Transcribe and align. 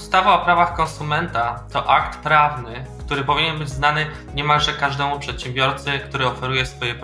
Ustawa 0.00 0.34
o 0.34 0.44
prawach 0.44 0.74
konsumenta 0.76 1.60
to 1.72 1.90
akt 1.90 2.18
prawny, 2.18 2.84
który 2.98 3.24
powinien 3.24 3.58
być 3.58 3.68
znany 3.68 4.06
niemalże 4.34 4.72
każdemu 4.72 5.18
przedsiębiorcy, 5.18 5.98
który 5.98 6.26
oferuje 6.26 6.66
swoje 6.66 6.94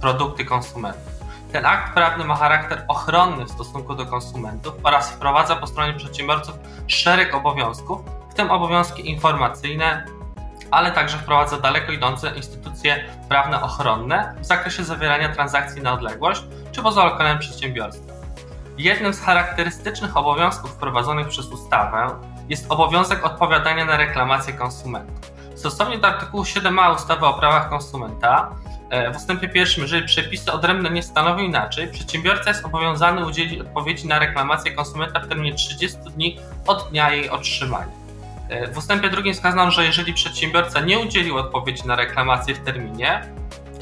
produkty 0.00 0.44
konsumentom. 0.44 1.12
Ten 1.52 1.66
akt 1.66 1.94
prawny 1.94 2.24
ma 2.24 2.36
charakter 2.36 2.84
ochronny 2.88 3.44
w 3.44 3.50
stosunku 3.50 3.94
do 3.94 4.06
konsumentów 4.06 4.74
oraz 4.82 5.10
wprowadza 5.10 5.56
po 5.56 5.66
stronie 5.66 5.94
przedsiębiorców 5.94 6.54
szereg 6.86 7.34
obowiązków, 7.34 8.00
w 8.30 8.34
tym 8.34 8.50
obowiązki 8.50 9.10
informacyjne, 9.10 10.06
ale 10.70 10.92
także 10.92 11.18
wprowadza 11.18 11.60
daleko 11.60 11.92
idące 11.92 12.36
instytucje 12.36 13.04
prawne 13.28 13.62
ochronne 13.62 14.34
w 14.40 14.44
zakresie 14.44 14.84
zawierania 14.84 15.28
transakcji 15.28 15.82
na 15.82 15.92
odległość 15.92 16.42
czy 16.72 16.82
poza 16.82 17.04
lokalem 17.04 17.38
przedsiębiorstwa. 17.38 18.15
Jednym 18.78 19.14
z 19.14 19.20
charakterystycznych 19.20 20.16
obowiązków 20.16 20.70
wprowadzonych 20.70 21.28
przez 21.28 21.46
ustawę 21.46 22.08
jest 22.48 22.72
obowiązek 22.72 23.26
odpowiadania 23.26 23.84
na 23.84 23.96
reklamacje 23.96 24.52
konsumentów. 24.52 25.32
Stosownie 25.54 25.98
do 25.98 26.08
artykułu 26.08 26.42
7a 26.42 26.94
ustawy 26.94 27.26
o 27.26 27.34
prawach 27.34 27.68
konsumenta 27.68 28.50
e, 28.90 29.12
w 29.12 29.16
ustępie 29.16 29.48
pierwszym, 29.48 29.82
jeżeli 29.82 30.06
przepisy 30.06 30.52
odrębne 30.52 30.90
nie 30.90 31.02
stanowią 31.02 31.42
inaczej, 31.42 31.88
przedsiębiorca 31.88 32.50
jest 32.50 32.64
obowiązany 32.64 33.26
udzielić 33.26 33.60
odpowiedzi 33.60 34.08
na 34.08 34.18
reklamację 34.18 34.72
konsumenta 34.72 35.20
w 35.20 35.28
terminie 35.28 35.54
30 35.54 35.98
dni 35.98 36.38
od 36.66 36.88
dnia 36.90 37.10
jej 37.10 37.30
otrzymania. 37.30 37.92
E, 38.48 38.72
w 38.72 38.78
ustępie 38.78 39.10
drugim 39.10 39.34
wskazano, 39.34 39.70
że 39.70 39.84
jeżeli 39.84 40.14
przedsiębiorca 40.14 40.80
nie 40.80 40.98
udzielił 40.98 41.38
odpowiedzi 41.38 41.86
na 41.86 41.96
reklamację 41.96 42.54
w 42.54 42.58
terminie, 42.58 43.22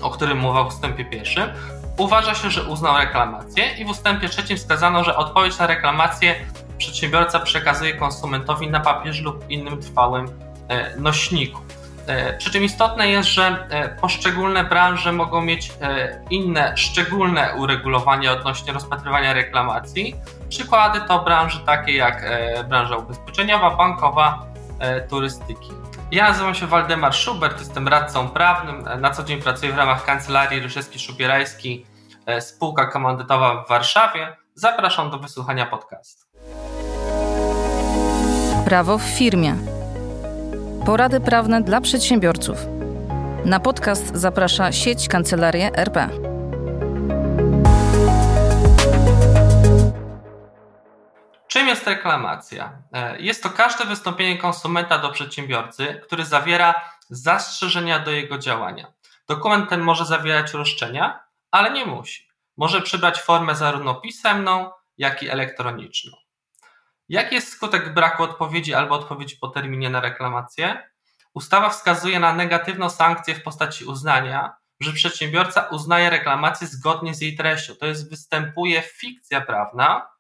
o 0.03 0.11
którym 0.11 0.39
mowa 0.39 0.65
w 0.65 0.67
ustępie 0.67 1.05
pierwszym, 1.05 1.51
uważa 1.99 2.35
się, 2.35 2.51
że 2.51 2.63
uznał 2.63 2.99
reklamację 2.99 3.65
i 3.79 3.85
w 3.85 3.91
ustępie 3.91 4.29
trzecim 4.29 4.57
wskazano, 4.57 5.05
że 5.05 5.17
odpowiedź 5.17 5.59
na 5.59 5.67
reklamację 5.67 6.35
przedsiębiorca 6.79 7.41
przekazuje 7.41 7.95
konsumentowi 7.95 8.71
na 8.71 8.81
papierze 8.81 9.23
lub 9.23 9.51
innym 9.51 9.83
trwałym 9.83 10.27
e, 10.69 10.97
nośniku. 10.97 11.61
E, 12.07 12.37
przy 12.37 12.51
czym 12.51 12.65
istotne 12.65 13.09
jest, 13.09 13.29
że 13.29 13.67
e, 13.71 13.89
poszczególne 13.89 14.65
branże 14.65 15.13
mogą 15.13 15.43
mieć 15.43 15.73
inne 16.31 16.77
szczególne 16.77 17.55
uregulowania 17.55 18.33
odnośnie 18.33 18.73
rozpatrywania 18.73 19.33
reklamacji. 19.33 20.17
Przykłady 20.49 21.01
to 21.09 21.23
branże 21.23 21.61
takie 21.61 21.93
jak 21.93 22.25
branża 22.69 22.97
ubezpieczeniowa, 22.97 23.77
bankowa, 23.77 24.54
turystyki. 25.09 25.73
Ja 26.11 26.29
nazywam 26.29 26.55
się 26.55 26.67
Waldemar 26.67 27.15
Schubert, 27.15 27.59
jestem 27.59 27.89
radcą 27.89 28.29
prawnym. 28.29 28.85
Na 29.01 29.11
co 29.11 29.25
dzień 29.25 29.43
pracuję 29.43 29.73
w 29.73 29.77
ramach 29.77 30.05
kancelarii 30.05 30.63
Ryszewski-Szubierajski, 30.63 31.85
spółka 32.41 32.87
komandytowa 32.87 33.65
w 33.65 33.69
Warszawie. 33.69 34.37
Zapraszam 34.55 35.11
do 35.11 35.19
wysłuchania 35.19 35.67
podcastu. 35.67 36.25
Prawo 38.65 38.99
w 38.99 39.03
firmie. 39.03 39.55
Porady 40.87 41.21
prawne 41.21 41.63
dla 41.63 41.81
przedsiębiorców. 41.81 42.59
Na 43.45 43.61
podcast 43.61 44.17
zaprasza 44.17 44.73
sieć 44.73 45.09
Kancelarie 45.09 45.77
RP. 45.77 46.09
Jest 51.75 51.87
reklamacja? 51.87 52.83
E, 52.93 53.21
jest 53.21 53.43
to 53.43 53.51
każde 53.51 53.85
wystąpienie 53.85 54.39
konsumenta 54.39 54.99
do 54.99 55.11
przedsiębiorcy, 55.11 56.01
który 56.05 56.25
zawiera 56.25 56.75
zastrzeżenia 57.11 57.99
do 57.99 58.11
jego 58.11 58.39
działania. 58.39 58.93
Dokument 59.29 59.71
ten 59.71 59.81
może 59.81 60.05
zawierać 60.05 60.53
roszczenia, 60.53 61.21
ale 61.51 61.71
nie 61.71 61.87
musi. 61.87 62.29
Może 62.57 62.83
przybrać 62.83 63.21
formę 63.21 63.55
zarówno 63.55 63.95
pisemną, 63.95 64.71
jak 64.99 65.23
i 65.23 65.29
elektroniczną. 65.29 66.13
Jaki 67.09 67.35
jest 67.35 67.53
skutek 67.53 67.95
braku 67.95 68.23
odpowiedzi 68.23 68.75
albo 68.75 68.95
odpowiedzi 68.95 69.37
po 69.41 69.49
terminie 69.49 69.91
na 69.91 70.01
reklamację? 70.01 70.91
Ustawa 71.35 71.71
wskazuje 71.71 72.21
na 72.21 72.33
negatywną 72.35 72.91
sankcję 72.91 73.35
w 73.35 73.43
postaci 73.43 73.85
uznania, 73.85 74.57
że 74.81 74.93
przedsiębiorca 74.93 75.69
uznaje 75.69 76.11
reklamację 76.11 76.67
zgodnie 76.67 77.15
z 77.15 77.21
jej 77.21 77.37
treścią. 77.37 77.75
To 77.75 77.87
jest 77.87 78.11
występuje 78.11 78.83
fikcja 78.83 79.41
prawna, 79.41 80.14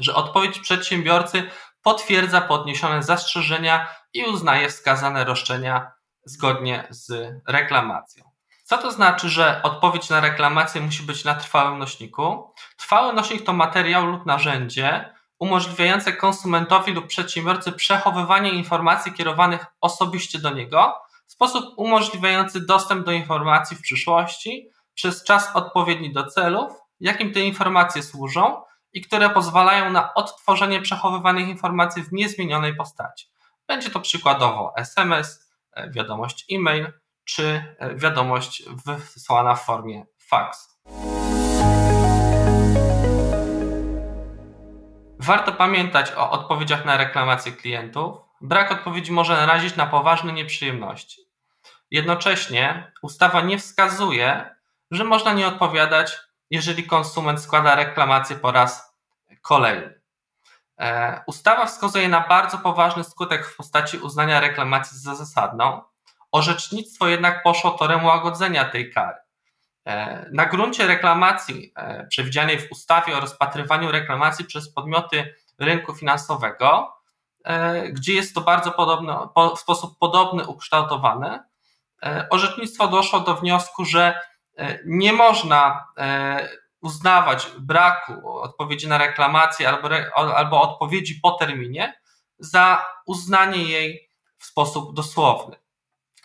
że 0.00 0.14
odpowiedź 0.14 0.58
przedsiębiorcy 0.58 1.50
potwierdza 1.82 2.40
podniesione 2.40 3.02
zastrzeżenia 3.02 3.88
i 4.12 4.24
uznaje 4.24 4.68
wskazane 4.68 5.24
roszczenia 5.24 5.92
zgodnie 6.24 6.86
z 6.90 7.32
reklamacją. 7.48 8.24
Co 8.64 8.78
to 8.78 8.92
znaczy, 8.92 9.28
że 9.28 9.60
odpowiedź 9.62 10.10
na 10.10 10.20
reklamację 10.20 10.80
musi 10.80 11.02
być 11.02 11.24
na 11.24 11.34
trwałym 11.34 11.78
nośniku? 11.78 12.54
Trwały 12.76 13.12
nośnik 13.12 13.44
to 13.44 13.52
materiał 13.52 14.06
lub 14.06 14.26
narzędzie 14.26 15.14
umożliwiające 15.38 16.12
konsumentowi 16.12 16.92
lub 16.92 17.06
przedsiębiorcy 17.06 17.72
przechowywanie 17.72 18.50
informacji 18.50 19.12
kierowanych 19.12 19.66
osobiście 19.80 20.38
do 20.38 20.50
niego 20.50 20.94
w 21.26 21.32
sposób 21.32 21.64
umożliwiający 21.76 22.66
dostęp 22.66 23.06
do 23.06 23.12
informacji 23.12 23.76
w 23.76 23.80
przyszłości 23.80 24.68
przez 24.94 25.24
czas 25.24 25.56
odpowiedni 25.56 26.12
do 26.12 26.26
celów, 26.26 26.72
jakim 27.00 27.32
te 27.32 27.40
informacje 27.40 28.02
służą 28.02 28.62
i 28.94 29.00
które 29.00 29.30
pozwalają 29.30 29.90
na 29.90 30.14
odtworzenie 30.14 30.80
przechowywanych 30.80 31.48
informacji 31.48 32.02
w 32.02 32.12
niezmienionej 32.12 32.76
postaci. 32.76 33.26
Będzie 33.66 33.90
to 33.90 34.00
przykładowo 34.00 34.72
SMS, 34.76 35.50
e, 35.72 35.90
wiadomość 35.90 36.46
e-mail 36.52 36.92
czy 37.24 37.74
e, 37.78 37.94
wiadomość 37.94 38.62
wysłana 38.86 39.54
w 39.54 39.64
formie 39.64 40.06
fax. 40.18 40.78
Warto 45.18 45.52
pamiętać 45.52 46.12
o 46.12 46.30
odpowiedziach 46.30 46.84
na 46.84 46.96
reklamacje 46.96 47.52
klientów. 47.52 48.16
Brak 48.40 48.72
odpowiedzi 48.72 49.12
może 49.12 49.36
narazić 49.36 49.76
na 49.76 49.86
poważne 49.86 50.32
nieprzyjemności. 50.32 51.20
Jednocześnie 51.90 52.92
ustawa 53.02 53.40
nie 53.40 53.58
wskazuje, 53.58 54.54
że 54.90 55.04
można 55.04 55.32
nie 55.32 55.46
odpowiadać, 55.46 56.18
jeżeli 56.50 56.86
konsument 56.86 57.40
składa 57.40 57.74
reklamację 57.74 58.36
po 58.36 58.52
raz 58.52 58.94
kolejny. 59.42 60.04
E, 60.80 61.22
ustawa 61.26 61.66
wskazuje 61.66 62.08
na 62.08 62.20
bardzo 62.20 62.58
poważny 62.58 63.04
skutek 63.04 63.46
w 63.46 63.56
postaci 63.56 63.98
uznania 63.98 64.40
reklamacji 64.40 64.98
za 64.98 65.14
zasadną. 65.14 65.82
Orzecznictwo 66.32 67.08
jednak 67.08 67.42
poszło 67.42 67.70
torem 67.70 68.04
łagodzenia 68.04 68.64
tej 68.64 68.92
kary. 68.92 69.16
E, 69.86 70.26
na 70.32 70.46
gruncie 70.46 70.86
reklamacji 70.86 71.72
e, 71.76 72.06
przewidzianej 72.06 72.58
w 72.58 72.72
ustawie 72.72 73.16
o 73.16 73.20
rozpatrywaniu 73.20 73.92
reklamacji 73.92 74.44
przez 74.44 74.72
podmioty 74.72 75.34
rynku 75.58 75.94
finansowego, 75.94 76.94
gdzie 77.92 78.14
jest 78.14 78.34
to 78.34 78.40
bardzo 78.40 78.74
w 79.56 79.58
sposób 79.58 79.98
podobny 79.98 80.46
ukształtowane, 80.46 81.44
orzecznictwo 82.30 82.88
doszło 82.88 83.20
do 83.20 83.34
wniosku, 83.34 83.84
że 83.84 84.20
nie 84.84 85.12
można 85.12 85.88
uznawać 86.80 87.50
braku 87.58 88.38
odpowiedzi 88.40 88.88
na 88.88 88.98
reklamację 88.98 89.68
albo, 89.68 89.88
albo 90.36 90.62
odpowiedzi 90.62 91.20
po 91.22 91.30
terminie 91.30 92.00
za 92.38 92.84
uznanie 93.06 93.64
jej 93.64 94.10
w 94.38 94.44
sposób 94.44 94.94
dosłowny. 94.94 95.56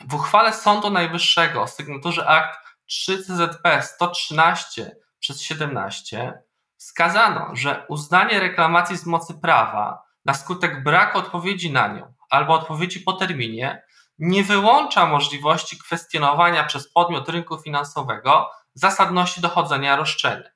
W 0.07 0.13
uchwale 0.15 0.53
Sądu 0.53 0.89
Najwyższego 0.89 1.61
o 1.61 1.67
sygnaturze 1.67 2.27
akt 2.27 2.59
3 2.85 3.23
CZP 3.23 3.81
113 3.81 4.95
przez 5.19 5.41
17 5.41 6.41
wskazano, 6.77 7.49
że 7.53 7.85
uznanie 7.87 8.39
reklamacji 8.39 8.97
z 8.97 9.05
mocy 9.05 9.33
prawa 9.41 10.03
na 10.25 10.33
skutek 10.33 10.83
braku 10.83 11.17
odpowiedzi 11.17 11.71
na 11.71 11.87
nią 11.87 12.13
albo 12.29 12.53
odpowiedzi 12.53 12.99
po 12.99 13.13
terminie 13.13 13.83
nie 14.19 14.43
wyłącza 14.43 15.05
możliwości 15.05 15.77
kwestionowania 15.77 16.63
przez 16.63 16.91
podmiot 16.91 17.29
rynku 17.29 17.57
finansowego 17.57 18.49
zasadności 18.73 19.41
dochodzenia 19.41 19.95
roszczenia. 19.95 20.49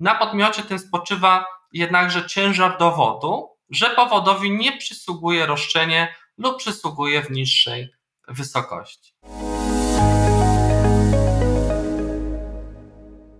Na 0.00 0.14
podmiocie 0.14 0.62
tym 0.62 0.78
spoczywa 0.78 1.44
jednakże 1.72 2.26
ciężar 2.26 2.78
dowodu, 2.78 3.56
że 3.70 3.90
powodowi 3.90 4.50
nie 4.50 4.76
przysługuje 4.76 5.46
roszczenie 5.46 6.14
lub 6.38 6.58
przysługuje 6.58 7.22
w 7.22 7.30
niższej 7.30 7.94
wysokości. 8.28 9.14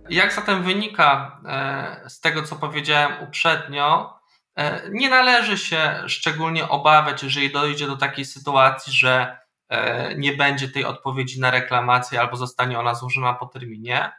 Jak 0.09 0.33
zatem 0.33 0.63
wynika 0.63 1.41
e, 1.45 2.09
z 2.09 2.19
tego, 2.19 2.43
co 2.43 2.55
powiedziałem 2.55 3.23
uprzednio, 3.23 4.19
e, 4.55 4.89
nie 4.89 5.09
należy 5.09 5.57
się 5.57 6.03
szczególnie 6.07 6.69
obawiać, 6.69 7.23
jeżeli 7.23 7.51
dojdzie 7.51 7.87
do 7.87 7.97
takiej 7.97 8.25
sytuacji, 8.25 8.93
że 8.93 9.37
nie 10.17 10.33
będzie 10.33 10.69
tej 10.69 10.85
odpowiedzi 10.85 11.39
na 11.39 11.51
reklamację 11.51 12.21
albo 12.21 12.37
zostanie 12.37 12.79
ona 12.79 12.95
złożona 12.95 13.33
po 13.33 13.45
terminie. 13.45 14.11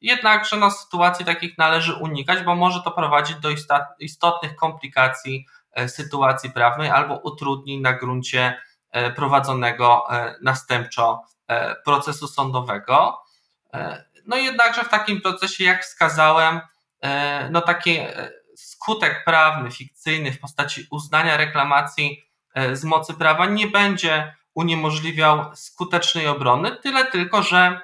Jednakże 0.00 0.56
no, 0.56 0.70
sytuacji 0.70 1.24
takich 1.24 1.58
należy 1.58 1.94
unikać, 1.94 2.42
bo 2.42 2.54
może 2.54 2.82
to 2.82 2.90
prowadzić 2.90 3.36
do 3.36 3.48
istotnych 3.98 4.56
komplikacji 4.56 5.46
sytuacji 5.86 6.50
prawnej 6.50 6.90
albo 6.90 7.16
utrudnień 7.16 7.80
na 7.80 7.92
gruncie 7.92 8.60
prowadzonego 9.16 10.06
następczo 10.42 11.22
procesu 11.84 12.28
sądowego. 12.28 13.18
No 14.26 14.36
jednakże 14.36 14.84
w 14.84 14.88
takim 14.88 15.20
procesie, 15.20 15.64
jak 15.64 15.84
wskazałem, 15.84 16.60
e, 17.02 17.50
no 17.50 17.60
taki 17.60 17.98
e, 17.98 18.30
skutek 18.56 19.24
prawny, 19.24 19.70
fikcyjny 19.70 20.32
w 20.32 20.40
postaci 20.40 20.86
uznania 20.90 21.36
reklamacji 21.36 22.24
e, 22.54 22.76
z 22.76 22.84
mocy 22.84 23.14
prawa 23.14 23.46
nie 23.46 23.66
będzie 23.66 24.34
uniemożliwiał 24.54 25.56
skutecznej 25.56 26.28
obrony, 26.28 26.76
tyle 26.76 27.04
tylko, 27.04 27.42
że 27.42 27.80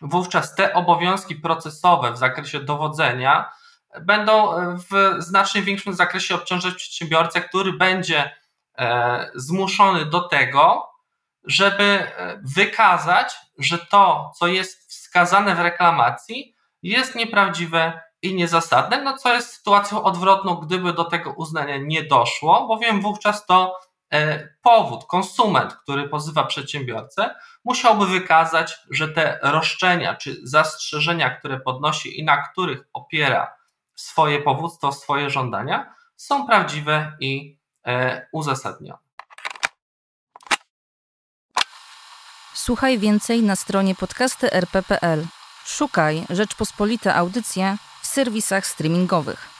wówczas 0.00 0.54
te 0.54 0.74
obowiązki 0.74 1.36
procesowe 1.36 2.12
w 2.12 2.18
zakresie 2.18 2.60
dowodzenia 2.60 3.50
będą 4.00 4.52
w 4.76 5.14
znacznie 5.18 5.62
większym 5.62 5.94
zakresie 5.94 6.34
obciążać 6.34 6.74
przedsiębiorcę, 6.74 7.40
który 7.40 7.72
będzie 7.72 8.36
e, 8.78 9.30
zmuszony 9.34 10.06
do 10.06 10.28
tego, 10.28 10.90
żeby 11.44 11.84
e, 11.84 12.40
wykazać, 12.56 13.34
że 13.58 13.78
to, 13.78 14.32
co 14.38 14.46
jest 14.46 14.90
wskazane 14.90 15.54
w 15.54 15.60
reklamacji, 15.60 16.54
jest 16.82 17.14
nieprawdziwe 17.14 18.00
i 18.22 18.34
niezasadne, 18.34 19.02
no 19.02 19.16
co 19.16 19.34
jest 19.34 19.52
sytuacją 19.52 20.02
odwrotną, 20.02 20.54
gdyby 20.54 20.92
do 20.92 21.04
tego 21.04 21.32
uznania 21.32 21.76
nie 21.76 22.02
doszło, 22.02 22.66
bowiem 22.66 23.00
wówczas 23.00 23.46
to 23.46 23.76
e, 23.76 23.93
powód, 24.62 25.06
konsument, 25.06 25.74
który 25.74 26.08
pozywa 26.08 26.44
przedsiębiorcę, 26.44 27.34
musiałby 27.64 28.06
wykazać, 28.06 28.78
że 28.90 29.08
te 29.08 29.38
roszczenia 29.42 30.14
czy 30.14 30.36
zastrzeżenia, 30.42 31.30
które 31.30 31.60
podnosi 31.60 32.20
i 32.20 32.24
na 32.24 32.42
których 32.42 32.88
opiera 32.92 33.54
swoje 33.94 34.42
powództwo, 34.42 34.92
swoje 34.92 35.30
żądania, 35.30 35.94
są 36.16 36.46
prawdziwe 36.46 37.16
i 37.20 37.58
e, 37.86 38.26
uzasadnione. 38.32 38.98
Słuchaj 42.54 42.98
więcej 42.98 43.42
na 43.42 43.56
stronie 43.56 43.94
podcasty.rp.pl. 43.94 45.26
Szukaj 45.64 46.26
Rzeczpospolite 46.30 47.14
Audycje 47.14 47.76
w 48.02 48.06
serwisach 48.06 48.66
streamingowych. 48.66 49.53